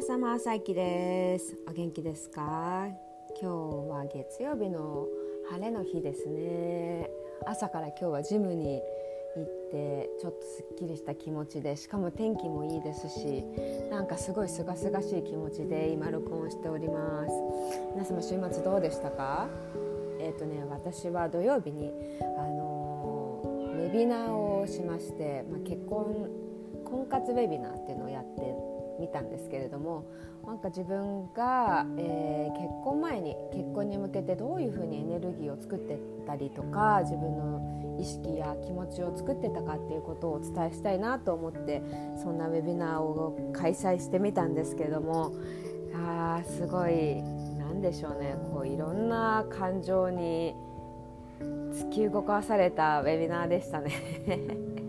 [0.00, 1.58] 皆様朝きです。
[1.68, 2.88] お元気ですか？
[3.38, 3.46] 今日
[3.90, 5.06] は月曜日の
[5.50, 7.10] 晴れの日ですね。
[7.46, 8.80] 朝から今日はジムに
[9.36, 13.44] 行ってちょっとすっきりした気持ちでしかも天気もいいですし
[13.90, 17.32] なんかすごい清々しい気持ちで今録音しております。
[17.92, 19.50] 皆様週末どうでしたか？
[20.18, 21.92] えっ、ー、とね私は土曜日に
[22.38, 26.30] あのウェビナーをしまして、まあ、結婚
[26.86, 28.40] 婚活ウェビナーっていうのをやって
[29.00, 30.04] みたんですけれども
[30.46, 41.82] なんか自分が、えー、結婚前に結婚に向けてどういうふうにエネルギーを作ってったりとか自分の意識や気持ちを作ってたかっていうことをお伝えしたいなと思って
[42.22, 45.32] そんなウェビナーを開催してみたんですけれども
[45.94, 47.22] あーすごい
[47.58, 50.54] 何でしょうねこういろんな感情に
[51.72, 53.92] 突き動かされたウェビナーでしたね。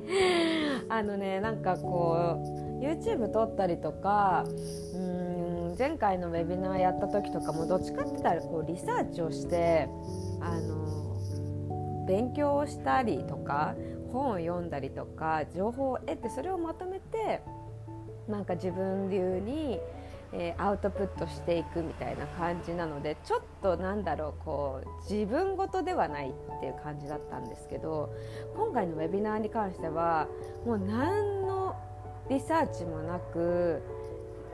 [0.90, 4.44] あのねなんかこう YouTube 撮ったりとか
[4.94, 9.88] うん前回のウェビナーやった時とかもどっちかって言ったらこうリサーチをして
[10.42, 13.76] あの勉強をしたりとか
[14.12, 17.42] 本を読んだりとか情報を得てそれをまとめて
[18.28, 19.80] なんか自分流に、
[20.34, 28.14] えー、アウトプットしていくみたいな感じなのでちょっとなんだろうこう自分事ではないっていう感じだったんですけど
[28.56, 30.28] 今回のウェビナーに関しては
[30.66, 31.76] もう何の
[32.30, 33.82] リサーチもなく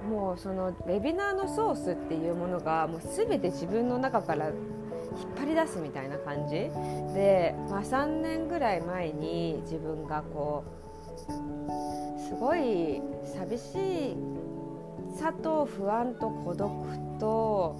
[0.09, 4.55] もうそのウェビナーのソースっていうものがもう全て自分の中から引っ
[5.37, 6.69] 張り出すみたいな感じ。
[7.13, 10.63] で、まあ、3年ぐらい前に自分がこ
[11.27, 14.17] うすごい寂し
[15.17, 16.69] さと不安と孤独
[17.19, 17.75] と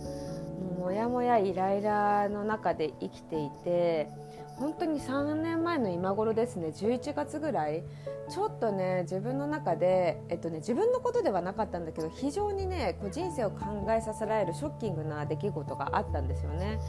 [0.78, 4.10] もやもやイライラの中で生きていて
[4.58, 7.84] 本当に3年前の今頃ですね11月ぐらい
[8.30, 16.80] ちょっとね自分の中で、えっとね、自分のことではなかったんだけど非常にねこう人生を考えさせられるショッキングな出来事があったんですよね。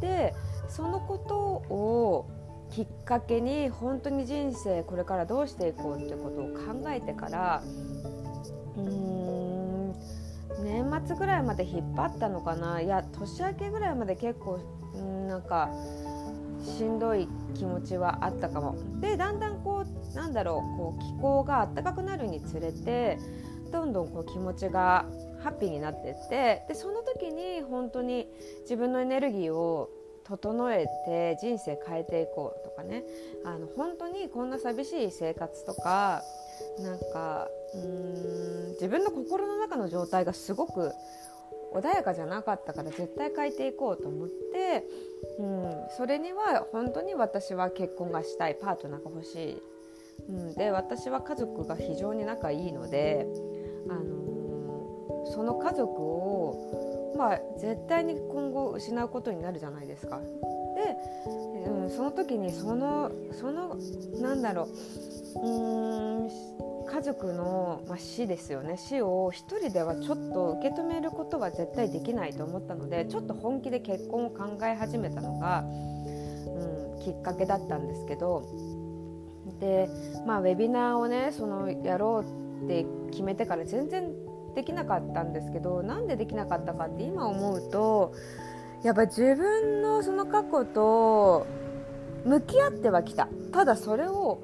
[0.00, 0.34] で
[0.68, 2.28] そのことを
[2.70, 7.62] きっかけに本当に人生これからどうしていこうってことを考えてから
[8.76, 9.37] うん
[10.62, 12.80] 年末ぐらいまで引っ張ったのかな？
[12.80, 14.58] いや年明けぐらいまで結構
[15.28, 15.70] なんか
[16.64, 18.76] しんどい気持ちはあったかも。
[19.00, 23.18] でだんだんこうなんだろうこう気候が暖かくなるにつれて
[23.70, 25.06] どんどんこう気持ちが
[25.42, 28.28] ハッピーになってってでその時に本当に
[28.62, 29.90] 自分のエネルギーを
[30.24, 33.04] 整えて人生変えていこうとかね
[33.44, 36.22] あの本当にこんな寂しい生活とか
[36.80, 40.92] なんかうん自分の心の中の状態がすごく
[41.74, 44.84] 穏やかじゃなかったから絶対変えていこうと思って、
[45.38, 49.62] うん、それには本当に私は結婚がしたいパートナーが欲しい、
[50.28, 53.26] うん、で私は家族が非常に仲いいので、
[53.90, 60.20] あのー、その家族を、まあ、絶対に今後失うことになるじゃないですか。
[60.20, 63.76] で、うん、その時にそのその
[64.20, 64.68] なんだろう。
[65.40, 66.28] うん
[66.90, 68.78] 家族の、まあ、死ですよね。
[68.78, 78.42] 死を一人ではちょっと受け止めることは絶対できないと思ったのでちょっと本気で結婚を考え始めたのが、うん、きっかけだったんですけど。
[79.60, 79.88] で、
[80.26, 84.12] まあ、ウェビナーをねそのやろうって決めてから全然
[84.58, 88.12] できなかったんですけどなんでできなかったかって今思うと
[88.82, 91.46] やっぱ自分のその過去と
[92.24, 93.28] 向き合ってはきた。
[93.52, 94.42] ただそれを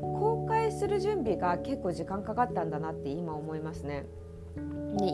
[0.00, 4.06] 公開する準備が結構時間かかったんだなって今思いますね。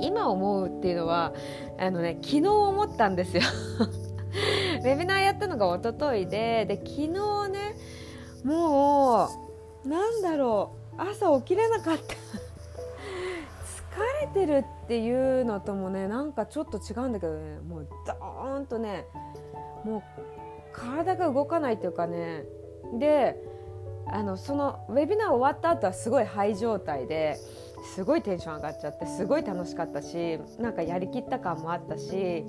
[0.02, 1.32] 今思うっていうのは
[1.78, 3.42] あの、ね、昨日思ったんですよ。
[4.84, 7.74] ウェビナーやったのが一昨日でで昨日ね
[8.44, 9.28] も
[9.86, 12.21] うなんだろう朝起きれなかった。
[14.22, 19.06] 疲れてるっていうのともねなんかちょっと違うんだけどねもうドーンとね
[19.84, 20.02] もう
[20.72, 22.44] 体が動かないっていうかね
[22.98, 23.36] で
[24.06, 27.38] あのそのウェビナー終わった後はすごいハイ状態で
[27.94, 32.44] すごいテンション上がっちゃってすごい楽しかったしなんかやりきった感もあったし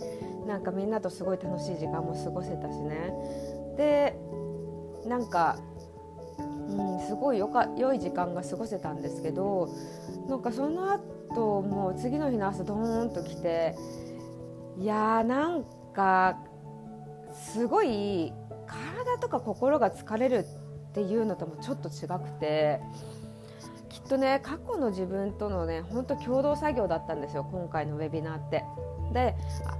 [0.48, 3.14] なんかみんなとすごい楽しい時間も過ごせたしね。
[3.78, 4.16] で
[5.06, 5.58] なんか、
[6.70, 9.70] うん、すごいよか良い時間が過ごせたんですけど
[10.28, 11.04] なんかその後
[11.34, 13.76] ともう次の日の朝ドーンと来て
[14.80, 16.38] いやーなんか
[17.34, 18.34] すごい
[18.68, 20.46] 体とか心が疲れる
[20.90, 22.80] っていうのともちょっと違くて
[24.14, 28.64] とね過去の自分とのね本当共同作業だったんですよ今回のウェビナーって。
[29.12, 29.36] で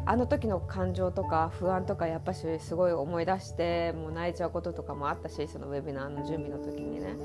[0.06, 7.16] あの時の感情とか不安とかやっぱしすごい思い出してもう泣いちゃうこととかもあったしそのウェビナーの準備の時にね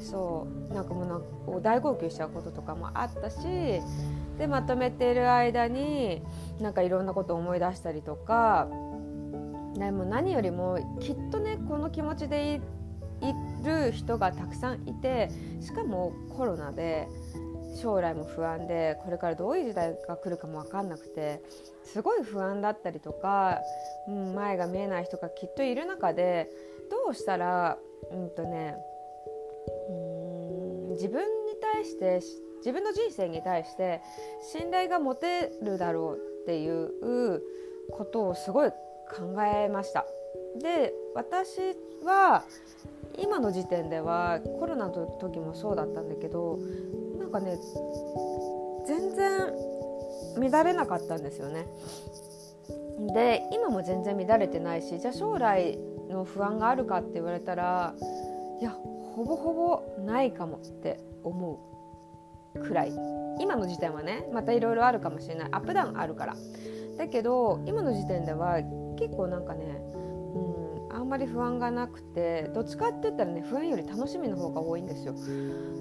[0.00, 1.26] そうなんかもうなんか
[1.60, 3.42] 大号泣しちゃうこととかもあったし
[4.38, 6.22] でまとめている間に
[6.62, 8.66] なんかいろんなことを思い出したりとか
[9.74, 12.60] でも何よりもきっとねこの気持ちでい
[13.60, 15.30] る人がたくさんいて
[15.60, 17.08] しかもコロナで
[17.80, 21.42] 将来も不安でこれからどういう時代が来るかも分かんなくて
[21.84, 23.58] すごい不安だったりとか、
[24.08, 26.48] うん、前が見えない人がきっといる中で
[26.90, 27.78] どうしたら
[28.10, 28.76] うんとね
[29.88, 32.20] うん自分に対して
[32.58, 34.02] 自分の人生に対して
[34.52, 37.42] 信頼が持てるだろうっていう
[37.92, 40.06] ことをすごい考えました。
[40.60, 41.58] で私
[42.04, 42.44] は
[43.18, 46.58] 今の時点ではコロナの時もそうだったんだけど
[47.18, 47.58] なんかね
[48.86, 49.52] 全然
[50.50, 51.66] 乱れなかったんですよね。
[53.14, 55.78] で今も全然乱れてないしじゃあ将来
[56.08, 57.94] の不安があるかって言われたら
[58.60, 61.60] いやほぼほぼないかもって思
[62.54, 62.92] うくらい。
[63.38, 65.48] 今の時点はねまたいろいろあるかもしれない。
[65.52, 66.36] アップダウンあるから。
[66.98, 68.60] だけど今の時点では
[68.98, 69.80] 結構なんかね、
[71.10, 75.14] まり不安がなくてどっちかって言ったらね不安より楽しみの方が多いんですよ。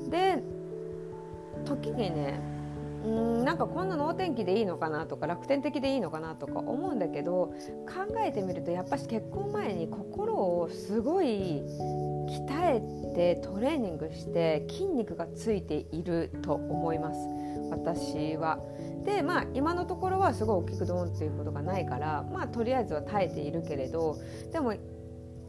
[0.09, 0.43] で
[1.65, 2.41] 時にね
[3.05, 7.53] うんなんかこんな能天気でいいのかなとか楽天的でいいのかなとか思うんだけど
[7.87, 11.63] 考えてみるとやっぱし結婚前に心をすごい
[12.27, 17.19] 鍛えてトレーニングして筋肉がついていると思います
[17.71, 18.59] 私は。
[19.05, 24.17] でまあ今のところはすごい大きくドーンっていうことがないからまあとりあえずは耐えているけれど
[24.51, 24.73] でも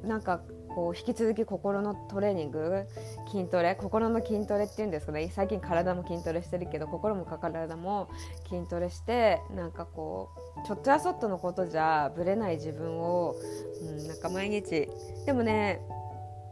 [0.05, 0.41] なんか
[0.75, 2.87] こう引き続き心のトレーニング
[3.31, 5.31] 筋トレ心の筋トレっていうんですかね。
[5.33, 8.09] 最近体も筋トレしてるけど心も体も
[8.49, 10.31] 筋トレしてなんかこ
[10.63, 13.35] うちょっとやそっとのことじゃぶれない自分を、
[13.83, 14.89] うん、なんか毎日。
[15.27, 15.81] でもね、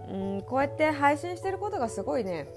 [0.09, 2.49] うん、こうやって配信してることがすごいね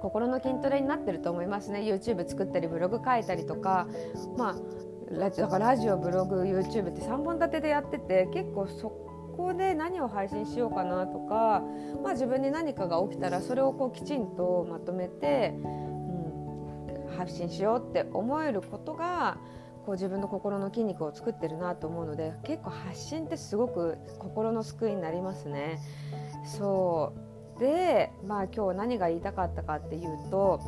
[0.00, 1.80] 心の筋トレになってると思いますね。
[1.80, 3.86] YouTube 作ったりブログ書いたりとか
[4.38, 4.54] まあ
[5.10, 9.01] ラジだからラジオブログ YouTube って3本立てでやってて結構そ
[9.42, 11.62] こで何を配信しようかなとか、
[12.02, 19.38] まあ、自分に何かが起きたらそれをこうきちんとまとめて、うん、発信しようって思えることが
[19.84, 25.80] こう自分の心の筋肉を作ってるなと思うので結構発信ってすごく心の救いになりますね。
[26.44, 27.12] そ
[27.56, 30.60] うで、まあ、今日何が言いたかったかっていうと、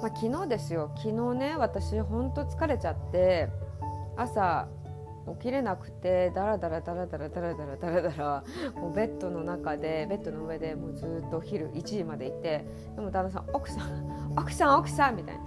[0.00, 3.48] まあ、昨日ですよ昨日ね私ほんと疲れちゃって
[4.16, 4.68] 朝
[5.36, 8.44] 起きれなくてダラダラダラダラダラダラダラダラ
[8.74, 12.64] もうベッドの中でベッドの上でもうずっと昼1時までいて
[12.94, 15.42] でも旦那さん奥さん奥さん奥さんみたいな。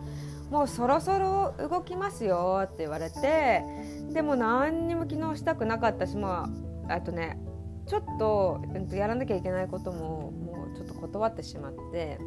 [0.51, 3.63] もうそろそろ動きますよって言われて
[4.12, 6.50] でも何にも昨日したくなかったしま
[6.89, 7.39] ああとね
[7.88, 8.62] ちょっと
[8.92, 12.19] やらなきゃいけないことももうちょっと断ってしまって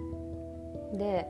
[0.94, 1.26] で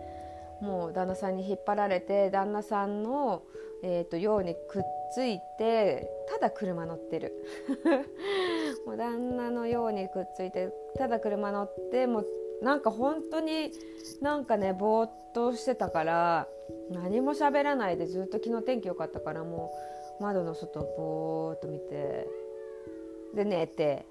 [0.61, 3.43] もう旦那さんに引っ張られて旦那さんの、
[3.83, 4.83] えーと、ようにくっ
[5.15, 7.33] ついてただ車乗ってる。
[8.85, 12.27] もう旦那のようにくっついてただ車乗ってもう
[12.63, 13.71] なんか本当に
[14.21, 16.49] なんかねぼーっとしてたから
[16.91, 19.73] 何も喋らないでずっと昨日天気良かったからも
[20.21, 22.29] う窓の外ぼーっと見て
[23.35, 24.05] で寝て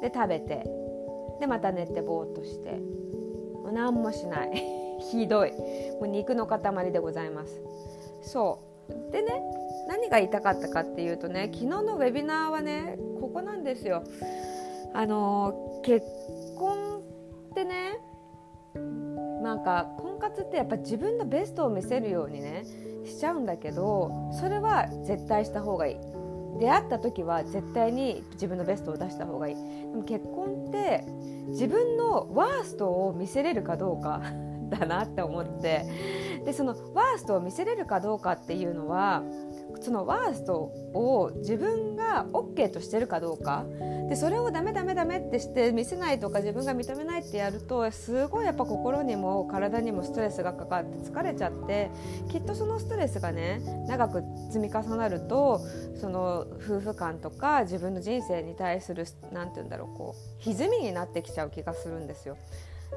[0.00, 0.64] で食べて
[1.40, 4.62] でまた寝てぼーっとしてもう何もしない。
[5.10, 5.52] ひどい。
[6.00, 7.60] もう肉の塊でございます。
[8.22, 9.12] そう。
[9.12, 14.04] でね何が言いたかったかっていうとね昨日のウェビナーはねここなんですよ。
[14.94, 16.06] あの結
[16.56, 17.00] 婚
[17.50, 17.98] ってね
[19.42, 22.64] なんか婚活ってやっぱ自分のベストを見せるようにね
[23.04, 25.96] しちゃうんだけどそれは絶対した方がいい。
[26.58, 29.54] 出会った時は絶対に自分のベストを出した方がいい。
[29.54, 29.60] で
[29.94, 31.04] も結婚って
[31.48, 34.22] 自分のワーストを見せれるかどうか
[34.70, 35.84] だなって思って。
[36.46, 39.24] でそのワーストを見せれるかどうかっていうのは
[39.86, 40.56] そのワースト
[40.94, 43.64] を自分が OK としてるかどうか
[44.08, 51.92] でそれをダメダメダメってして見せないとか自分が認めないってやるとすごいやっぱ心にも体にもストレスがかかって疲れちゃって
[52.32, 55.60] きっとそのストレスがね長く積み重なると
[56.00, 62.36] その夫婦間とか自分の人生に対する何て言うんだろうこう歪みになってきちゃう気がするんですよ。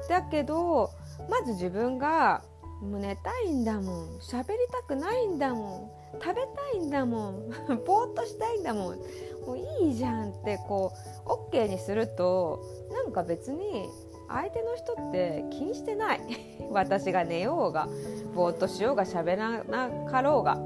[0.08, 0.90] だけど
[1.28, 2.42] まず自分が
[2.82, 7.50] もう寝たいんだもん喋りたくないんだもん食べたいんだもん。
[7.86, 8.98] ぼーっとしたいんだもん。
[9.46, 10.92] もういいじゃんってこ
[11.26, 12.60] う OK にすると
[12.92, 13.88] なんか別に
[14.28, 16.20] 相手の人って気にしてない。
[16.70, 17.88] 私が寝ようが
[18.34, 20.58] ぼーっとしようが喋らなかろうが。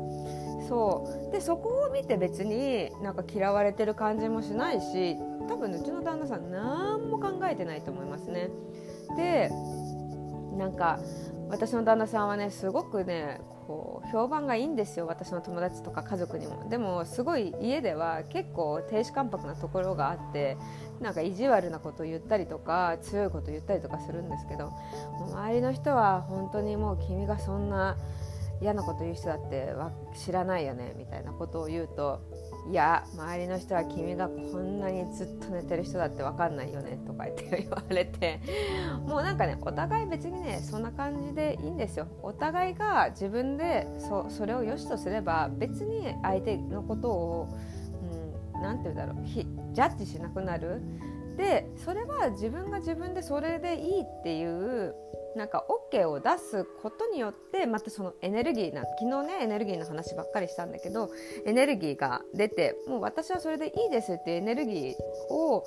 [0.69, 1.33] そう。
[1.33, 5.17] でそこを見て別になんか嫌われてる感じもしないし
[5.49, 8.51] 多分うちの旦那さん何も考えてないと思いますね。
[9.17, 9.51] で
[10.57, 10.99] なんか
[11.55, 16.69] 私の旦那さんはねすごくねこう評判がいいんですよ私の友達とか家族にも。
[16.69, 20.57] でもすごい家では結構亭主関白なところがあって
[21.01, 24.73] なんか意地悪なことを言ったりとか強いこと言ったりとかするんですけど
[25.31, 27.97] 周りの人は本当にもう君がそんな
[28.61, 29.73] 嫌なこと言う人だって
[30.17, 32.21] 知らないよねみたいなことを言うと
[32.71, 38.41] いや周りの人は君がこんなにずっと寝てる人だって分かんないよねとか言って言われて
[39.07, 42.07] もうなんかねお互い別にねそんな感じでいいんですよ。
[42.23, 47.59] お互いが自分でそそれを良しとすれば別に相手のことを
[48.55, 50.81] 何、うん、て言うんだろうジャッジしなくなる。
[51.37, 54.95] でそれは自分が自分でそれでいいっていう
[55.37, 61.11] なんか OK を出すことによってまたそのエネルギーな昨日ねエネルギーの話ばっかりしたんだけど
[61.45, 65.65] エネルギーが出てもう私はそれでいいですっていうエネルギーを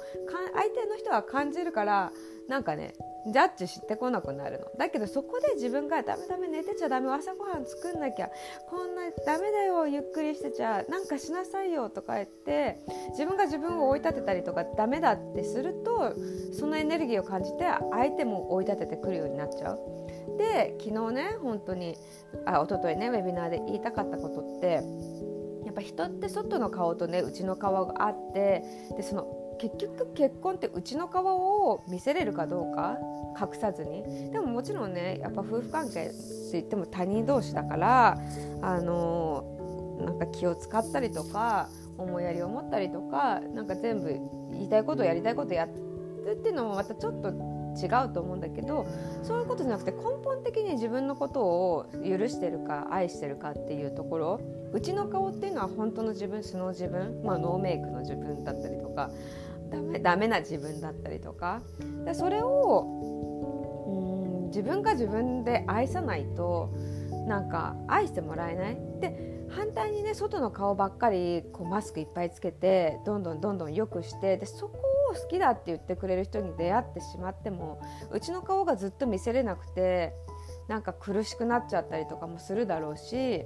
[0.54, 2.12] 相手の人は感じるから
[2.48, 2.94] なんかね
[3.32, 8.30] ジャッジしてこなくなるのだけどそこで自分がダメダメ寝てちゃダメ朝ごはん作んなきゃ
[8.70, 16.14] こんなダメだよゆっくりしてちゃなんかしなさいよとか言って自分が自分を追い立てたりとかダメだってすると
[16.58, 19.80] そのエネルギーを感じて相手も追い立ててくるようになっちゃう。
[20.38, 21.98] で昨日ね本当に
[22.46, 24.84] あ一昨日ねウェビナーで言いたかったことって
[25.66, 28.64] やっぱ人って外の顔とね内の顔があって
[28.96, 31.26] でその結局結婚ってうちの顔
[31.70, 32.98] を見せれるかどうか
[33.40, 34.32] 隠さずに。
[34.32, 36.16] でももちろんねやっぱ夫婦関係って
[36.54, 38.18] 言っても他人同士だから
[38.62, 44.08] あのなんか気を使ったりとか思いやりを持ったりとかなんか全部
[44.52, 47.30] 言いたいことやりたいことやるっていうのもまたちょっと
[47.78, 48.88] 違うと思うんだけど
[49.24, 54.42] そういうことじゃなくて根本的に自分のことを許してるか愛してるかっていうところ
[54.74, 59.12] うちの顔っていうのは本当の自分素の自分、まあ、ノーメイクの自分だったりとか
[59.70, 61.62] ダメダメな自分だったりとか。
[62.06, 62.86] でそれを
[63.88, 66.74] うん自分が自分で愛さないと
[67.28, 68.78] なんか愛してもらえない。
[69.00, 74.78] で反対にね外の顔ばっかりこうマスクいっぱいつけてどんどんどんどん良くしてでそこ
[75.12, 77.82] を好きだって言ってくれる人に出会ってしまっても
[78.12, 80.14] うちの顔がずっと見せれなくて
[80.68, 83.46] なんか苦しくなっちゃったりとかもするだろうし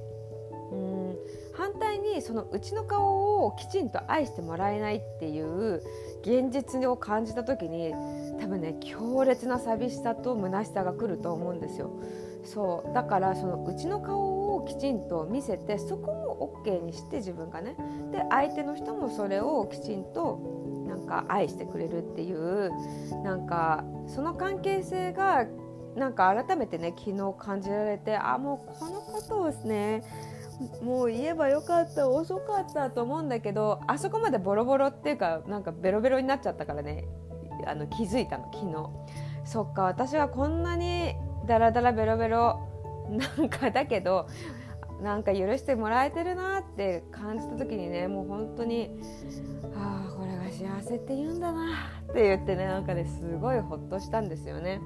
[0.72, 1.18] うん
[1.62, 5.84] 反対にそのうちの顔をきちんと愛してもらえないっていう
[6.24, 7.94] 現実を感じた時に
[8.40, 11.92] 多分ね強烈な寂しさと虚しさが来ると思うんですよ。
[12.44, 17.76] そうだからそのうちの顔をきちんと見せてそこも OK にして自分がね
[18.12, 20.40] で相手の人もそれをきちんと
[20.88, 22.72] なんか愛してくれるっていう
[23.24, 25.46] なんかその関係性が
[25.96, 30.04] なんか改めてね昨日感じられてあもうこのことをですね
[30.82, 37.06] もう言えばよかった遅かったと思うんだけどあそこまでボロボロっていうかなんかベロベロになっちゃったからね
[37.66, 41.16] あの気づいたの昨日そっか私はこんなに
[41.48, 42.60] ダラダラベロベロ
[43.10, 44.28] なんかだけど
[45.02, 48.92] なんか許してもらえてるなって感じた時にねもう本当に
[49.76, 54.80] ああこれが幸せって言うんだなって言ってねなんかねすごいほっとしたんですよね。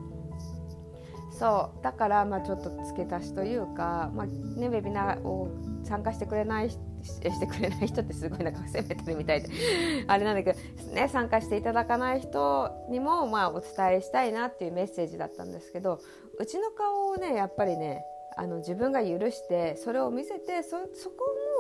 [1.38, 5.50] そうだからまあちょっと付け足しというか、まあね、ウェビナーを
[5.84, 6.80] 参加してくれないし
[7.22, 9.50] てくれない人ってすごいなんか責めてるみたいで
[10.08, 10.60] あれなんだけど、
[10.94, 16.00] ね、参加していただかない人にもまあお伝えしたいなっていうメッセージだったんですけど
[16.40, 18.06] うちの顔をねやっぱりね
[18.38, 20.86] あの自分が許してそれを見せてそこ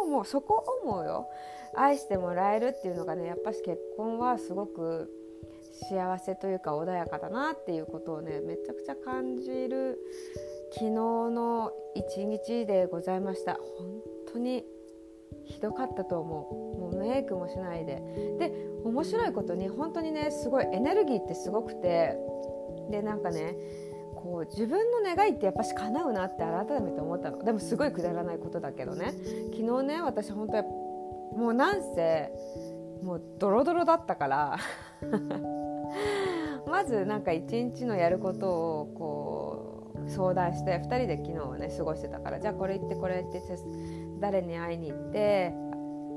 [0.04, 1.30] ももうそこを思うよ。
[1.78, 5.12] 愛してもらえるっていうのがねやっぱし結婚はすごく
[5.90, 10.00] 幸せというか穏やかだなっていうことをねめちゃくちゃ感じる
[10.74, 13.54] 昨日の一日でございました。
[13.54, 13.62] 本
[14.34, 14.64] 当に
[15.46, 16.80] ひどかったと思う。
[16.80, 18.02] もうメイクもしないで。
[18.40, 18.52] で
[18.84, 22.18] 面白いことに本当にねすごいエネルギーってすごくて。
[22.90, 23.56] でなんかね
[24.16, 27.44] こう自分の願いってやっぱし叶うなって改めて思ったの。
[27.44, 29.14] でもすごいくだらないことだけどね。
[29.54, 30.64] 昨日ね私本当
[31.38, 32.32] もうなんせ
[33.04, 34.58] もうドロドロだったから。
[36.68, 43.42] まずなんか一日のやることをこう相談して2人で昨日はね過ごしてたからじゃあこれ行ってこれ行って
[44.20, 45.54] 誰に会いに行って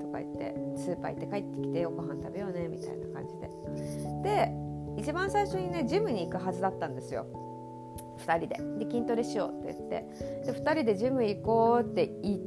[0.00, 3.50] とか言ってスーパー行って帰ってきてご飯食べようねみたいな感じで。
[4.22, 4.52] で
[4.96, 7.26] 一番最初にねジムに行くはずだったんですよ。
[8.26, 8.84] 2人で。
[8.84, 10.04] で筋トレしようって言って。
[10.44, 12.38] で2人でジム行こうって言っ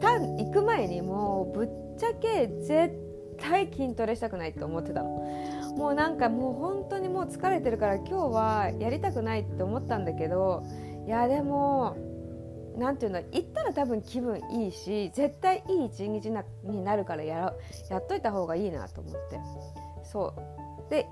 [0.00, 2.94] た行く前にもうぶっちゃけ絶
[3.38, 5.26] 対筋トレしたくないって思ってたの。
[5.76, 10.64] もうなんかもう本当にもう疲れてるから今日はやりたくないって思ったんだけど
[11.06, 11.96] いやでも
[12.76, 16.30] なんていうの行ったら多分気分いいし絶対いい一日
[16.64, 17.54] になるからやら
[17.90, 19.40] やっといた方がいいなと思って。
[20.04, 20.34] そ
[20.88, 20.90] う。
[20.90, 21.06] で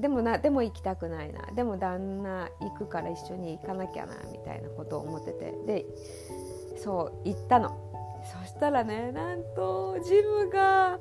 [0.00, 1.46] でもなでも行きたくないな。
[1.54, 5.52] でも旦那行くから一緒に行かなきゃなみたいなことを思ってて。
[5.66, 5.86] で
[6.78, 7.76] そう行ったの。
[8.24, 11.00] そしたらねなんとジムが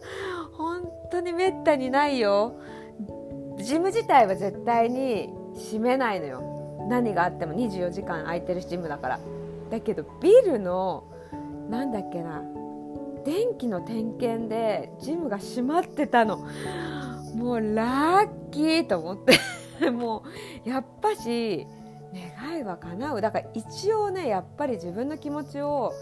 [0.53, 2.55] 本当にめったにないよ。
[3.61, 6.87] ジム自体は絶対に閉めないのよ。
[6.89, 7.53] 何があっても。
[7.53, 9.19] 24時間空いてるジムだから。
[9.69, 11.05] だけどビルの
[11.69, 12.41] なんだっけな。
[13.25, 16.45] 電気の点検でジムが閉まってたの。
[17.35, 19.39] もうラッキーと思って。
[19.89, 20.23] も
[20.65, 21.65] うやっぱし
[22.13, 23.21] 願いは叶う。
[23.21, 25.93] だから一応ねやっぱり自分の気持ちを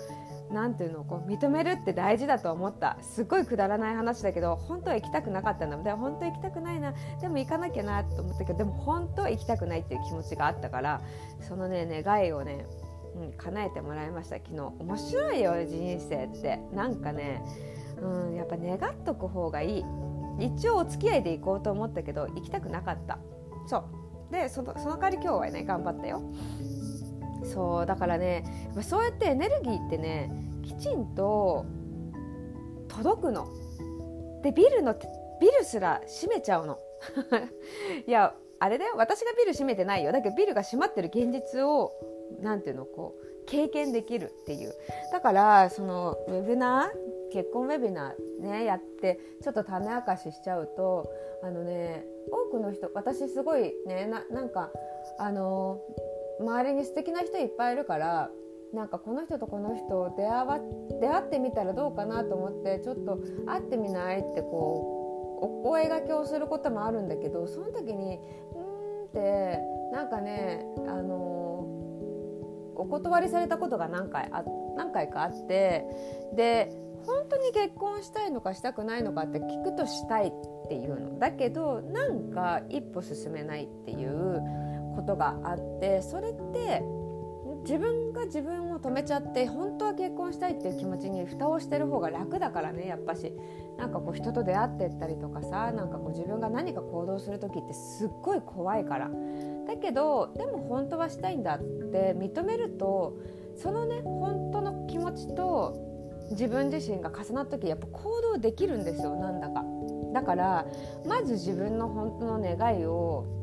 [0.52, 2.98] 何ていうのこう認めるって大事だと思った。
[3.02, 6.94] すっごいくだらない話だけど本当は行きたくなかったんだでも本当は行きたくないな。
[7.22, 11.02] でも行かなきゃなと思ったけどでも本当は行きたくないっていう気持ちがあったから
[11.48, 12.66] そのね願いをね、
[13.16, 14.38] うん、叶えてもらいました。
[14.38, 16.60] 昨日面白いよ人生って。
[16.74, 17.44] なんかね、
[18.02, 19.86] うん、やっぱ願っとく方がいい。
[20.40, 23.20] 一応お付き合いで行こうと思ったけど行きたくなかった。
[23.68, 23.84] そう。
[24.32, 26.22] でそのその代わり今日はね頑張ったよ。
[27.44, 28.44] そうだからね
[28.82, 30.32] そうやってエネルギーってね
[30.64, 31.66] きちんと
[32.88, 33.48] 届くの。
[34.44, 34.94] でビルの
[35.42, 36.80] ビルすら閉めちゃうの。
[38.06, 38.96] いやあれだよ。
[38.98, 40.12] 私がビル閉めてないよ。
[40.12, 41.94] だけどビルが閉まってる現実を
[42.42, 44.74] 何ていうのこう経験できるっていう。
[45.12, 51.10] だからそのウェブナー結婚ウェビナーねやってちょっと種明かししちゃうと
[51.44, 54.72] あのね多くの人私すごいねなんか
[55.18, 55.80] あの
[56.40, 58.30] 周りに素敵な人いっぱいいるから
[58.74, 60.60] なんかこの人とこの人出会わ
[61.02, 68.20] 出会ってみたらどうかなと思ってちょっと会ってみないってこうお声がけをすることもあるんだけどその時に
[68.56, 69.60] うんって
[69.92, 71.66] なんかねあの
[72.76, 74.44] お断りされたことが何回あ
[74.78, 75.86] 何回かあって
[76.36, 76.72] で
[77.06, 80.32] 本当に結婚したいのかしたくないのかって聞くとしたいっ
[80.68, 81.18] ていうの。
[81.18, 84.42] だけどなんか一歩進めないっていう
[85.00, 86.84] ことがあってそれって
[87.64, 93.34] 自分が自分を止めちゃって本当は結婚したいっていう気持ちに蓋をしてる方が楽だからねやっぱし。
[93.78, 99.10] なんかこう人と出会ってったりとかさなんかこう自分が何か行動する時ってすっごい怖いから。
[99.68, 103.16] だけどでも本当はしたいんだって認めると
[103.56, 105.78] そのね本当の気持ちと
[106.32, 109.64] 自分自身が重なった時やっぱ行動できるんですよなんだか。
[110.14, 110.66] だから
[111.08, 113.39] まず自分の本当の願いを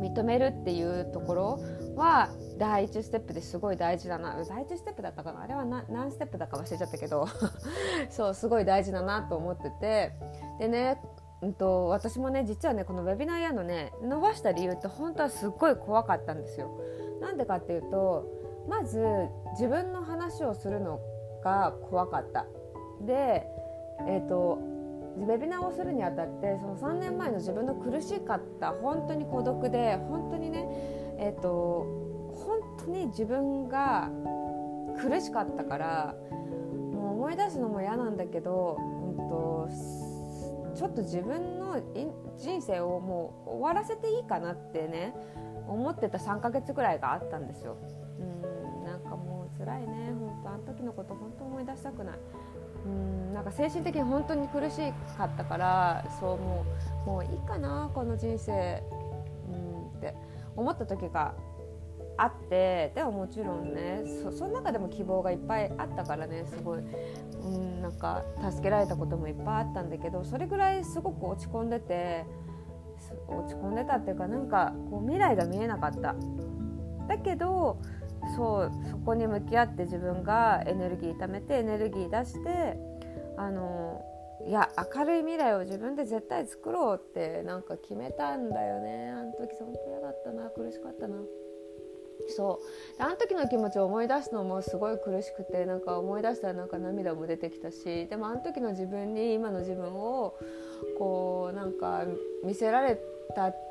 [0.00, 1.60] 認めるっていうところ
[1.96, 5.42] は第一ステップですごい大事だな第一ステップだったかな？
[5.42, 7.26] あれは何ステップだか忘れちゃったけど
[8.10, 10.12] そうすごい大事だなと思ってて
[10.58, 11.00] でね
[11.42, 16.70] うんと、私もね実はねこのウェビナーやのね伸ばした理由って本当はすっごい怖かったんですよ。
[17.20, 18.26] なんでかっていうと
[18.68, 19.02] まず
[19.52, 21.00] 自分の話をするの
[21.42, 22.46] が怖かった。
[23.00, 23.46] で
[24.06, 24.58] えっ、ー、と
[25.20, 30.66] ウェビナーをするにあたってその3年前の自分の苦しかった本当に孤独で本当にね
[31.18, 31.86] えっ、ー、と
[32.32, 34.10] 本当に自分が
[35.00, 39.68] 苦しかったからもう思い出すのも嫌なんだけど、うんと、
[40.74, 41.80] ちょっと自分の
[42.38, 45.14] 人生をもう終わらせていいかなってね
[45.68, 47.76] 思ってた3ヶ月ぐらいがあったんですよ。
[48.18, 48.22] う
[48.82, 52.18] んなんかもう辛いね本当あの時のこと本当思い出したくない。
[52.84, 56.64] うんなんか精神的に本当に苦しかったからそうも
[57.06, 58.82] うもういいかなこの人生
[59.48, 60.14] うんって
[60.56, 61.34] 思った時が
[62.16, 66.82] あってでももちろんねそその中でも希望がいっぱいあったからねすごい、う
[67.58, 72.26] ん、なんか助けられたこともいっぱいあったんだけどそれぐらいすごく落ち込んでて
[73.26, 76.14] 落ち込んでたっていうかなんかこう未来が見えなかった。
[77.08, 77.78] だけど
[78.40, 82.78] そうそこに向き合って自分がエネルギー貯めてエネルギー出して
[83.36, 84.02] あの
[84.46, 89.10] いや明るい未来を自分で絶対作ろうってなんか決めたんだよね。
[89.10, 91.16] あの時本当嫌だったな苦しかったな。
[92.34, 92.60] そ
[92.98, 93.02] う。
[93.02, 100.34] あの時の気持ちを思い出すのもすごい苦しくてなんか思い出したらなんか涙も出てきたしでもあの時の自分に今の自分を
[100.98, 102.06] こうなんか
[102.42, 102.98] 見せられ
[103.36, 103.69] たって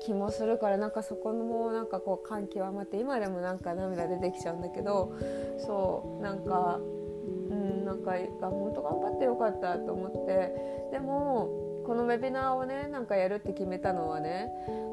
[0.00, 5.14] 気もするからなんかそこもなんかこう感極まって今でもなんか涙出てきちゃうんだけど
[5.58, 10.76] そうなんかうんなんか本当頑張ってよかったと思って。
[10.92, 14.48] でもこのウェビナーをねなんかやるって決めたのはね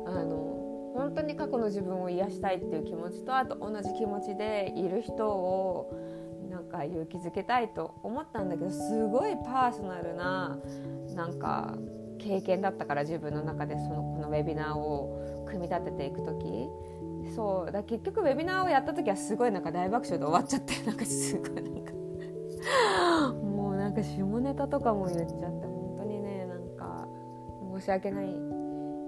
[0.06, 5.92] あの本当に過去の自分を癒したいっていう気持ちとあと同じ気持ちでいる人を
[6.52, 10.60] なんか勇気づけたいと思ったんだけどすごいパーソナルな
[11.16, 11.76] なんか
[12.24, 16.70] 経験だったから自分の中でそのこのウェビナーを組み立てていく時。
[17.36, 21.94] そうだ結局ウェビナーをやった時はすごいなんか大爆笑で終わっちゃってなんかすごいなんか。
[23.34, 27.08] もうなんか下ネタとかも言っちゃって本当にねなんか
[27.80, 28.26] 申し訳ない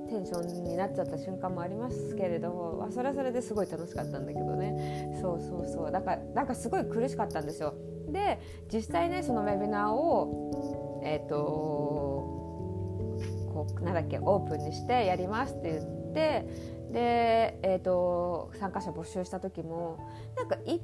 [0.08, 5.18] テンションになっちゃった瞬間もありますけれどそれはそれですごい楽しかったんだけどね。
[5.22, 5.92] そうそうそう。
[5.92, 7.74] だからなんかすごい苦しかったんですよ。
[8.12, 8.40] で
[8.72, 12.15] 実際ねそのウェビナーをえっ、ー、と
[13.82, 20.00] なんだっけオープンにしてやりますって言ってで、えーと、参加者募集した時も
[20.38, 20.80] なんかい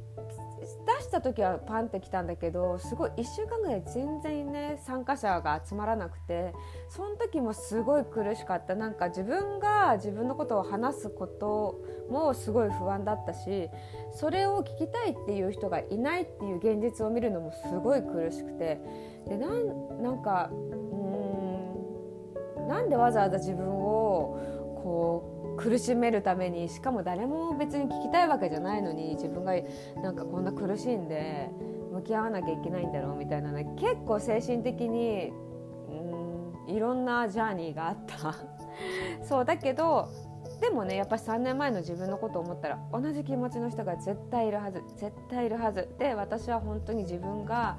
[0.61, 6.53] 出した時はパンってきたんだけどすごい1週間ぐらい全然ね参加者が集まらなくて
[6.89, 8.75] その時もすごい苦しかった。
[8.75, 13.69] なんか自分が自分のことを話すこともすごい不安だったし
[14.13, 18.79] それを聞きたいっていう人がいないっていう現実を見るのもすごい苦しくて
[19.27, 20.51] でなんなんか
[22.67, 24.39] なんでわざわざ自分を
[24.83, 29.53] こう苦しめるためにしかも誰も別に聞きたいわけじゃないのに自分が
[30.01, 31.49] なんかこんな苦しんで
[31.91, 35.31] 向き合わなきゃいけないんだろうみたいなね結構精神的に
[36.67, 38.35] うんいろんなジャーニーがあった。
[39.23, 40.07] そうだけど
[40.61, 45.89] でもねやっぱり3年前の自分のことを思ったら同じ気持ちの人が絶対いるはず絶対いるはず。
[45.97, 47.77] で私は本当に自分が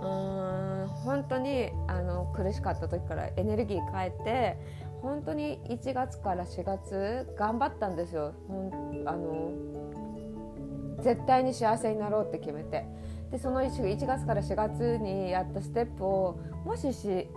[0.00, 4.56] うーん本当にあの苦しかった時からエネルギー変えて
[5.02, 8.32] 本当に1月から4月頑張ったんですよ。
[9.04, 9.52] あの
[11.02, 12.86] 絶対に幸せになろうって決めて。
[13.30, 17.28] でその1月から4月にやったステップをもしし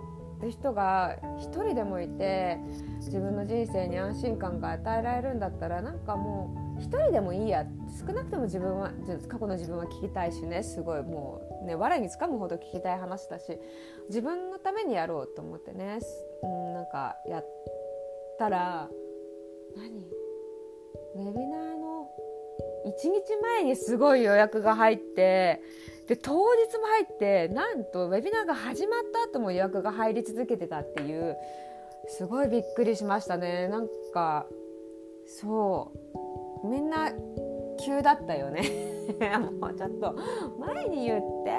[0.46, 2.58] 人が1人でもいて
[2.98, 7.66] 自分の人生に安心感が与えられるんだったらなんかもう1人でもいいや。
[8.06, 8.92] 少なくとも自分は
[9.28, 10.62] 過去の自分は聞きたいしね。
[10.62, 13.58] すごいもうね我につかむほど聞きたい話だし
[14.08, 15.98] 自分のためにやろうと思ってね、
[16.42, 17.46] うん、なんかやっ
[18.38, 18.88] たら
[19.76, 20.28] 何？
[21.16, 21.77] ウェビナー
[22.88, 25.62] 1日前にすごい予約が入って
[26.06, 31.36] で当日も入ってなんとウェビナーが始まった後も予約が入り続けてたっていう
[32.08, 33.68] すごいびっくりしましたね。
[33.68, 34.46] なんか
[35.26, 35.92] そ
[36.62, 37.12] うみんな
[37.84, 38.62] 急だったよね。
[39.60, 40.16] もうちょっと
[40.58, 41.58] 前に言って。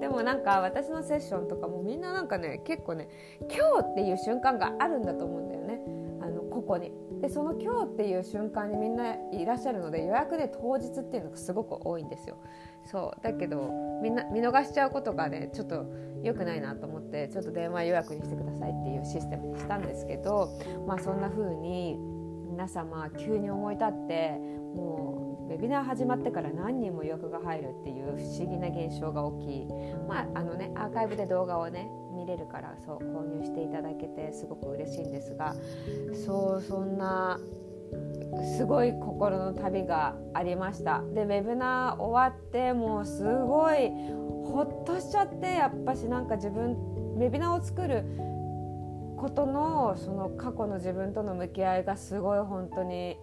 [0.00, 3.08] でもなんか私のセッションとかもみんななんかね結構ね
[3.40, 5.80] 今日っていう瞬間があるんだと思うんだよね。
[6.20, 6.92] あのここに。
[7.20, 12.36] でその今日っていう瞬間にみんないらっしゃるので予約で当日っていうのがすごく多いんですよ。
[12.84, 13.70] そうだけど
[14.02, 15.86] みんな見逃しちゃうことがねちょっと
[16.22, 21.98] 良くないなと思ってちょっと電話予約にしてくださいっていうシステムにしたんですけどまあそんな風に
[22.50, 24.38] 皆様急に思い立って
[24.74, 29.68] もうウェビナー始まってから何人も予約が入るっていう不思議な現象が起き
[30.08, 31.90] まああのねアーカイブで動画をね
[32.28, 35.54] れるからそう購入していただけてすごく嬉しいんですが
[36.26, 37.40] そうそんな
[38.56, 41.02] すごい心の旅がありました。
[41.14, 43.90] でウェブナー終わってもうすごい
[44.44, 46.72] ほっとしちゃってやっぱしなんか自分
[47.16, 48.04] ウェビナーを作る
[49.16, 53.18] ことのその過去の自分との向き合いがすごい本当に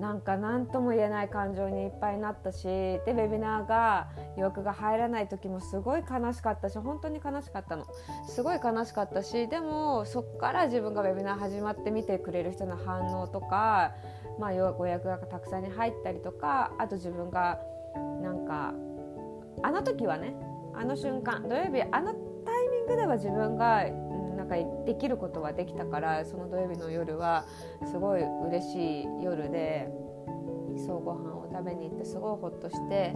[0.00, 7.86] なんか何とも言えない感情にいっぱいになったしでウェビナーが予約が入らない時もすごい悲しかったし本当に悲しかったの。
[8.28, 13.94] すごい悲しかったしでもそっから自分がウェビナー始まって見てくれる人の反応とか、
[14.38, 17.58] まあ、ご予約がたくさんに入ったりとかあと自分が
[18.22, 18.74] なんか
[19.62, 20.34] あの時はね
[20.74, 23.84] あの瞬間土曜日あのタイミングでは自分が
[24.48, 24.56] か
[24.86, 27.46] できることはできたからその土曜日の夜は
[27.86, 29.88] すごい嬉しい夜で
[30.78, 33.14] そうご飯を食べに行ってすごいほっとして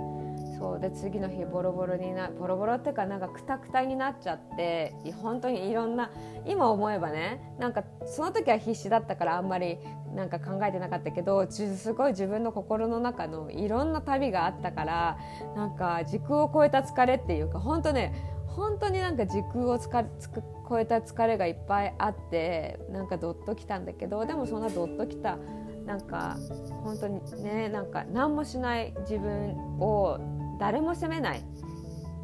[0.58, 6.10] そうで次の日ボロボロになボロボロっていうかなんかくたくたになっちゃって本当にいろんな
[6.46, 9.78] 今思えばねなんかその時は必死だったからあんまり
[10.14, 15.18] なんか考えてなかったけどすごい自分の心の中のいろんな旅があったから
[15.56, 25.38] なんか時空を超えた疲れっていうか本当ね本当になんか時空をつかつく超えた疲れがいっぱいあってなんかどっときたんだけどでもそんなどっときた
[25.86, 26.36] なんか
[26.84, 30.18] 本当にねなんか何もしない自分を
[30.60, 31.42] 誰も責めない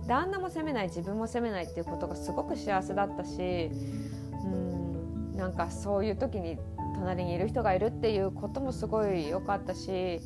[0.06, 3.70] 旦那も責めない自分も責めないっていうことがすごく幸せだったし
[4.44, 6.58] うんなんかそういう時に
[6.94, 10.20] 隣にいる人がいるっていうこともすごい良かったし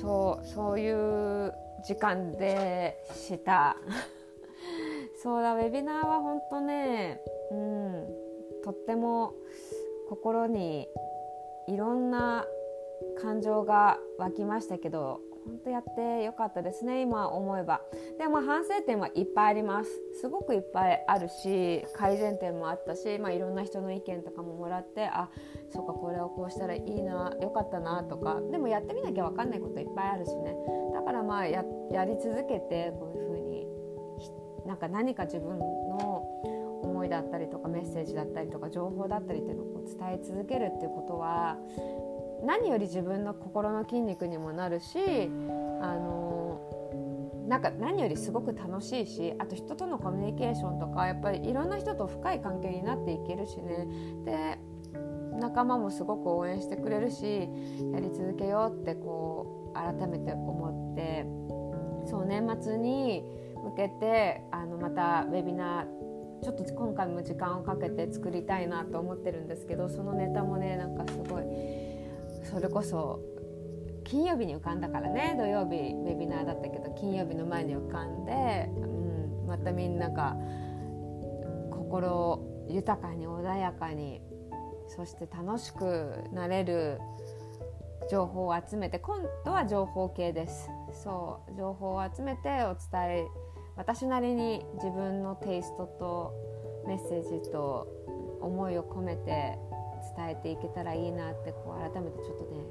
[0.00, 1.52] そうそういう
[1.86, 3.76] 時間でした。
[5.24, 7.18] そうだウェビナーは本当ね、
[7.50, 8.06] うん、
[8.62, 9.32] とっても
[10.10, 10.86] 心に
[11.66, 12.44] いろんな
[13.22, 17.80] 感情が湧きましたけど本当やってよかったですね今思えば。
[18.18, 19.90] でも反省点はいっぱいあります。
[20.20, 25.30] すごくいっぱいあるし改善点もあったし、まあ、いろんな人の意見とかももらってあ
[25.70, 28.40] そうかこれをこうしたらいいなよかったなとか。
[28.50, 30.54] でもやってみなきゃ分かんないこといっぱいあるしね。
[30.92, 31.62] だからまあや
[32.04, 33.23] り続けてこういう
[34.66, 36.24] なんか何か自分の
[36.82, 41.56] 思いだったりとかメッセージだったりとか情報だったりっていうのをう伝え続けるっていうことは
[42.44, 44.98] 何より自分の心の筋肉にもなるし
[45.80, 46.60] あの
[47.46, 53.86] なんか何よりすごく楽しいしあと人とのコミュニケーションとかやっぱりいろんな人と深い関係になっていけるしね。
[54.24, 54.58] で
[55.38, 57.48] 仲間もすごく応援してくれるし
[57.92, 61.26] やり続けようってこう改めて思って
[62.08, 63.24] そう年末に
[63.76, 71.44] けてあのまたウェビナーちょっと今回も時間をかけて作りたいなと思ってるんですけどそのネタもねなんかすごい
[72.44, 73.20] それこそ
[74.04, 80.36] 金曜日に浮かんだからね土曜日ウェビナーだったけど金曜日の前に浮かんで、うん、またみんなが
[81.70, 84.20] 心豊かに穏やかに
[84.88, 87.00] そして楽しくなれる
[88.10, 90.68] 情報を集めて今度は情報系です。
[90.92, 93.26] そう情報を集めてお伝え
[93.76, 96.32] 私なりに自分のテイストと
[96.86, 97.88] メッセージと
[98.40, 99.58] 思いを込めて
[100.16, 102.64] 伝えていけたらいいなってこう改めてちょっとね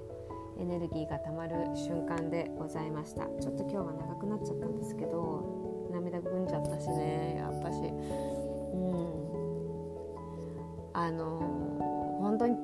[0.60, 3.26] エネルギーがたまる瞬間でございました。
[3.42, 7.80] ちょっと今日は長くなっちゃったんですけど涙ぐんじゃったしねやっぱし。
[7.80, 9.34] うん。
[10.94, 11.40] あの
[12.22, 12.56] 本当に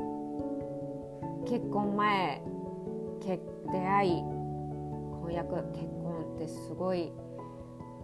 [1.50, 2.44] 結婚前
[3.22, 7.12] 結出会い婚約結婚ってすごい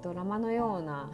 [0.05, 1.09] ドラマのような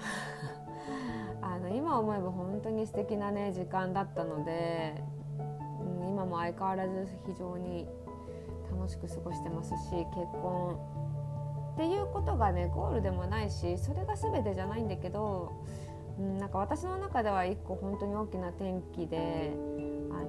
[1.41, 5.01] あの今思えば本当に素敵なね時間だったので
[6.09, 7.87] 今も相変わらず非常に
[8.69, 10.77] 楽しく過ごしてますし結婚
[11.73, 15.53] っていうことがねゴールでもないしそれが全てじゃないんだけど、
[16.19, 19.53] うん、なんか私の中では一個本当に大きな転機で
[20.11, 20.27] あの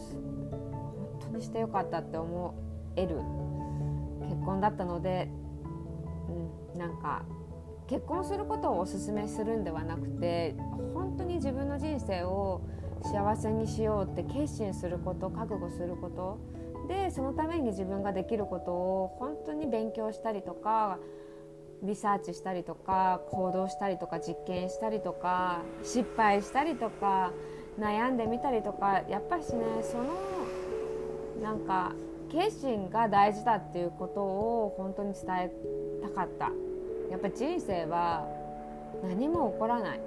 [0.00, 2.54] 本当にしてよかったって思
[2.96, 3.16] える
[4.26, 5.28] 結婚だったので、
[6.72, 7.26] うん、なんか
[7.90, 10.54] 結婚することをおすすめするんではなくて
[10.94, 12.60] 本当に自分の人生を
[13.02, 16.38] 幸せにしようって決心すること覚悟すること
[16.86, 20.98] でそのために自分ができることを本当に勉強したりとか
[21.82, 27.32] リサーチしたりとか行動したりとか実験したりとか失敗したりとか
[27.76, 29.48] 悩んでみたりとかやっぱりね
[29.82, 30.04] その
[31.42, 31.92] なんか
[32.30, 35.52] 決心が大事だっていうことを本当に伝え
[36.02, 36.69] たかった。
[37.10, 38.26] やっぱ人生は
[39.02, 40.00] 何も起こらない。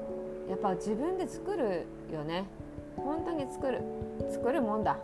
[0.50, 2.46] やっぱ自分で作るよね。
[2.98, 3.82] 本当に作る。
[4.30, 4.98] 作るもんだ。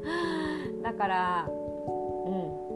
[0.82, 2.69] だからうん。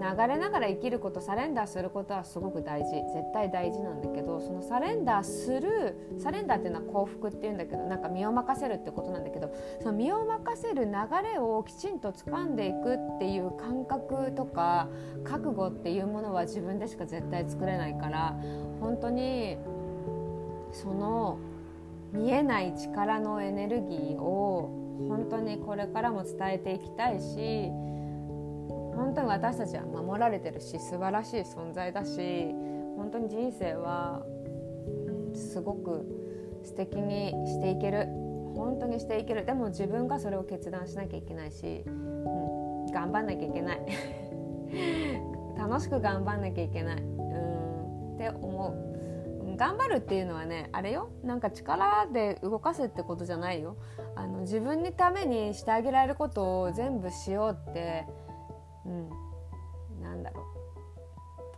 [0.00, 10.90] 流れながら生きることサレンダーすることはすごく大事絶対大事なんだけどそのサレンダーするサレンダーっていうのは幸福っていうんだけどなんか身を任せるってことなんだけどその身を任せる流
[11.22, 14.88] れをきちんと掴んでいくっていう感覚とか
[15.22, 18.36] 覚悟っていうものは自分でしか絶対作れないから
[18.80, 19.58] 本当に
[20.72, 21.38] その
[22.12, 27.70] 見えない力のエネルギーを本当にこれからも伝えていきたいし
[29.00, 32.16] 本当に私たちは守られてるし素晴らしい存在だし
[32.96, 34.22] 本当に人生は
[35.34, 36.04] すごく
[36.64, 38.06] 素敵にしていける。
[38.54, 39.46] 本当にしていける。
[39.46, 43.80] でも自分がそれを決断しなきゃいけないし、うん、頑張んなきゃいけない。
[45.56, 47.02] 楽しく頑張んなきゃいけない。
[47.02, 49.56] うんって思う。
[49.56, 51.10] 頑張るっていうのはねあれよ。
[51.22, 53.76] なんか力で動かすってことじゃないよ。
[54.14, 58.06] あの自分のためにしてあげられることを全部しようって
[58.86, 59.10] うん。
[60.02, 60.44] なんだろう。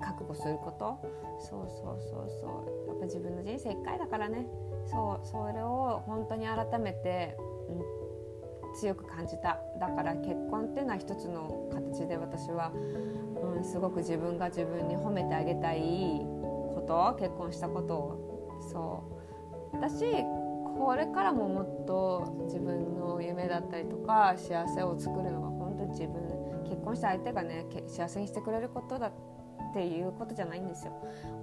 [0.04, 0.98] 覚悟すること？
[1.38, 2.46] そうそうそうそ
[2.86, 2.88] う。
[2.88, 4.46] やっぱ自分の人生1回だからね。
[4.86, 7.36] そうそれを本当に改めて、
[7.68, 9.58] うん、強く感じた。
[9.78, 16.20] だから結婚っていうのは一つの形で私は、うん、すごく自分が自分に褒めてあげたい
[16.74, 18.58] こと結婚したことを。
[18.72, 19.04] そ
[19.72, 19.76] う。
[19.76, 20.04] 私
[20.76, 29.12] これからももっと自分の夢だったりとか幸せを作るのが本当に自分結婚した相手がね幸せにしてくれることだっ
[29.74, 30.92] ていうことじゃないんですよ。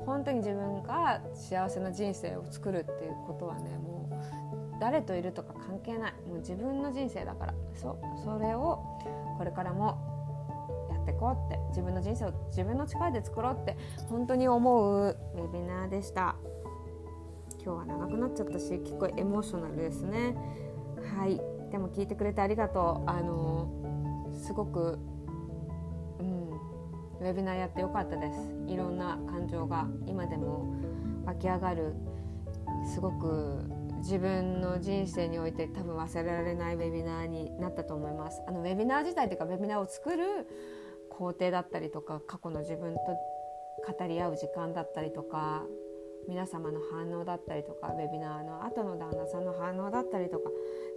[0.05, 6.13] 本当に自分が幸せな人生を作るっていうことはねもう誰といるとか関係ない。
[6.27, 7.53] もう自分の人生だから。
[7.73, 8.83] そうそれを
[9.37, 9.97] これからも
[10.91, 11.59] やってこうって。
[11.69, 13.77] 自分の人生を自分の力で作ろうって。
[14.09, 16.35] 本当に思うウェビナーでした。
[17.63, 20.35] 今日は長くなっちゃったし結構エモーショナルですね。
[21.17, 21.41] はい。
[21.71, 23.09] でも聞いてくれてありがとう。
[23.09, 23.67] あの
[24.39, 24.97] すごく
[26.19, 26.49] うん
[27.19, 28.39] ウェビナーやってよかったです。
[28.67, 30.73] いろんな感情が今でも
[31.25, 31.93] 湧き上がる。
[32.85, 33.63] すごく
[33.97, 38.41] 自分の人生において多分忘れられないウェビナーになったと思います。
[38.47, 40.47] あのウェビナー自体というかウェビナーを作る
[41.09, 42.99] 工程だったりとか過去の自分と
[43.99, 45.65] 語り合う時間だったりとか
[46.27, 50.49] 皆様の反応だったりとかウェビナーの後の旦那さんの反応だったりとか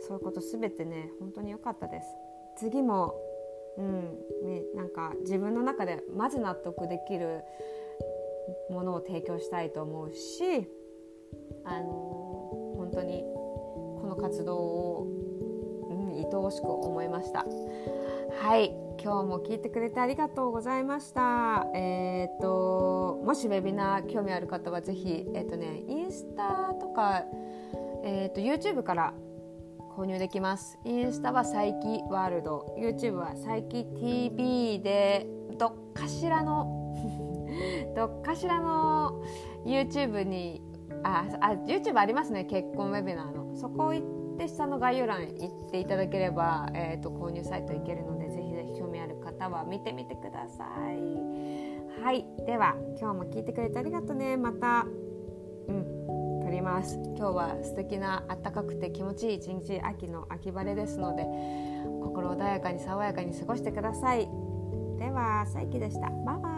[0.07, 2.07] そういうこと全てね本当に良かったです。
[2.57, 3.15] 次も
[3.79, 4.19] うん。
[4.45, 7.43] ねなんか自分の中でまず納得できる
[8.71, 10.69] ものを提供したいと思うし
[11.65, 11.87] あの
[12.77, 15.07] 本当にこの活動を、
[15.91, 17.47] うん、愛おしく思いました。
[18.41, 18.83] はい。
[19.03, 21.67] 今日も聞いてくれてありがとうございました。
[21.75, 27.25] えっ、ともしウェビナー興味ある方はぜひえっ、とねインスタとか
[28.05, 29.15] えっ、と YouTube から
[29.97, 30.79] 購入できます。
[30.85, 32.75] インスタはサイキワールド。
[32.79, 35.27] YouTube はサイキ TV で
[35.59, 36.95] どっかしらの
[37.95, 39.23] どっかしらの
[39.65, 40.63] YouTube に
[41.03, 42.45] ああ YouTube ありますね。
[42.45, 43.57] 結婚ウェビナーの。
[43.57, 44.03] そこ行
[44.35, 52.03] って下の概要欄行っていただければ、えーと、購入サイト行けるのでぜひぜひ興味ある方は見てみてください。
[52.03, 52.27] はい。
[52.47, 54.37] では今日も聞いてくれてありがとうね。
[54.37, 54.87] また
[55.69, 56.02] うん。
[56.53, 57.01] ります。
[57.17, 61.25] 今日は素敵な暖かくて気持ちいい一日秋の秋晴れですので
[62.03, 64.29] 心穏やかに爽やかに過ごしてください。
[64.99, 66.09] では佐伯でした。
[66.25, 66.52] バイバイ。